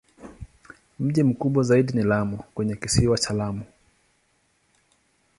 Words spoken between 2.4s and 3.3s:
kwenye Kisiwa